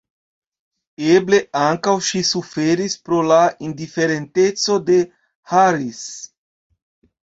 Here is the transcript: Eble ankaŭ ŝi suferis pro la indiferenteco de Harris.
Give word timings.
Eble 1.15 1.39
ankaŭ 1.65 1.93
ŝi 2.09 2.23
suferis 2.31 2.97
pro 3.05 3.21
la 3.35 3.39
indiferenteco 3.71 4.83
de 4.91 5.01
Harris. 5.57 6.07